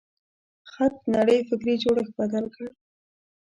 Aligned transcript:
خط 0.71 0.93
د 1.01 1.05
نړۍ 1.17 1.39
فکري 1.49 1.75
جوړښت 1.83 2.13
بدل 2.19 2.45
کړ. 2.55 2.65